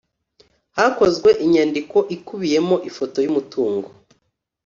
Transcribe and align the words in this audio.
hakozwe 0.77 1.29
inyandiko 1.45 1.97
ikubiyemo 2.15 2.75
ifoto 2.89 3.17
y 3.25 3.29
umutungo 3.31 3.89